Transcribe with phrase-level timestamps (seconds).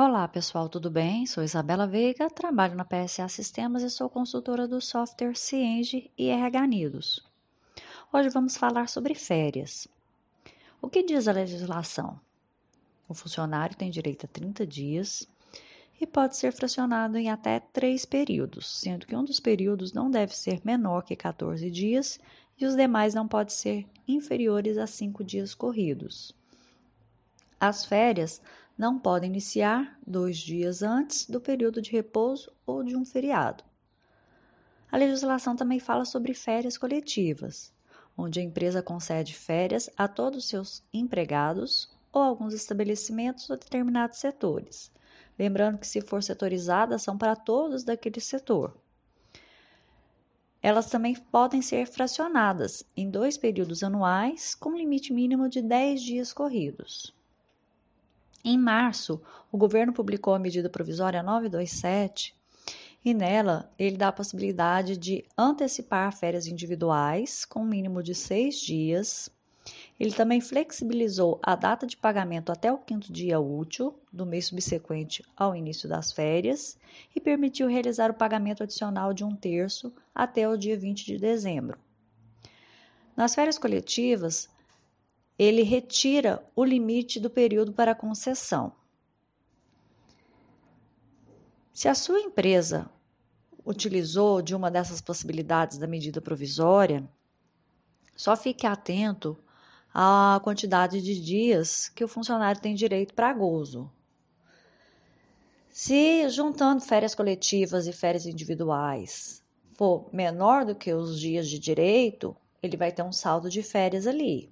[0.00, 1.26] Olá pessoal, tudo bem?
[1.26, 6.66] Sou Isabela Veiga, trabalho na PSA Sistemas e sou consultora do software Cienge e RH
[6.68, 7.26] Nidos.
[8.12, 9.88] Hoje vamos falar sobre férias.
[10.80, 12.16] O que diz a legislação?
[13.08, 15.28] O funcionário tem direito a 30 dias
[16.00, 20.32] e pode ser fracionado em até três períodos, sendo que um dos períodos não deve
[20.32, 22.20] ser menor que 14 dias
[22.56, 26.32] e os demais não podem ser inferiores a 5 dias corridos.
[27.60, 28.40] As férias
[28.78, 33.64] não podem iniciar dois dias antes do período de repouso ou de um feriado.
[34.90, 37.72] A legislação também fala sobre férias coletivas,
[38.16, 44.18] onde a empresa concede férias a todos os seus empregados ou alguns estabelecimentos ou determinados
[44.18, 44.92] setores.
[45.36, 48.76] Lembrando que, se for setorizada, são para todos daquele setor.
[50.62, 56.32] Elas também podem ser fracionadas em dois períodos anuais, com limite mínimo de 10 dias
[56.32, 57.17] corridos.
[58.50, 59.20] Em março,
[59.52, 62.34] o governo publicou a medida provisória 927
[63.04, 68.58] e nela ele dá a possibilidade de antecipar férias individuais com um mínimo de seis
[68.58, 69.28] dias.
[70.00, 75.22] Ele também flexibilizou a data de pagamento até o quinto dia útil do mês subsequente
[75.36, 76.78] ao início das férias
[77.14, 81.78] e permitiu realizar o pagamento adicional de um terço até o dia 20 de dezembro.
[83.14, 84.48] Nas férias coletivas,
[85.38, 88.72] ele retira o limite do período para concessão.
[91.72, 92.90] Se a sua empresa
[93.64, 97.08] utilizou de uma dessas possibilidades da medida provisória,
[98.16, 99.38] só fique atento
[99.94, 103.88] à quantidade de dias que o funcionário tem direito para gozo.
[105.70, 109.40] Se juntando férias coletivas e férias individuais
[109.74, 114.04] for menor do que os dias de direito, ele vai ter um saldo de férias
[114.04, 114.50] ali.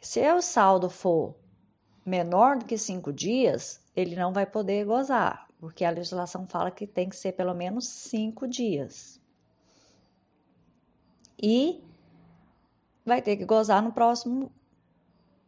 [0.00, 1.34] Se o saldo for
[2.04, 6.86] menor do que cinco dias, ele não vai poder gozar, porque a legislação fala que
[6.86, 9.20] tem que ser pelo menos cinco dias.
[11.40, 11.84] E
[13.04, 14.50] vai ter que gozar no próximo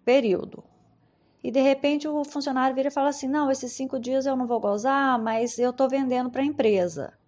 [0.04, 0.62] período.
[1.42, 4.46] E de repente o funcionário vira e fala assim: não, esses cinco dias eu não
[4.46, 7.18] vou gozar, mas eu estou vendendo para a empresa.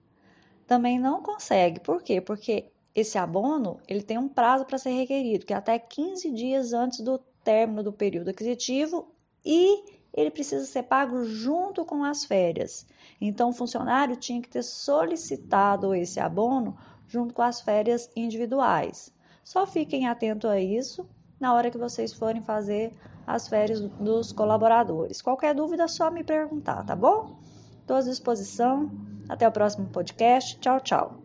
[0.66, 1.80] Também não consegue.
[1.80, 2.20] Por quê?
[2.20, 6.72] Porque esse abono ele tem um prazo para ser requerido, que é até 15 dias
[6.72, 9.08] antes do término do período aquisitivo
[9.44, 12.86] e ele precisa ser pago junto com as férias.
[13.20, 16.76] Então, o funcionário tinha que ter solicitado esse abono
[17.08, 19.12] junto com as férias individuais.
[19.42, 21.06] Só fiquem atentos a isso
[21.38, 22.94] na hora que vocês forem fazer
[23.26, 25.20] as férias dos colaboradores.
[25.20, 27.36] Qualquer dúvida, é só me perguntar, tá bom?
[27.80, 28.90] Estou à disposição.
[29.28, 30.58] Até o próximo podcast.
[30.60, 31.23] Tchau, tchau.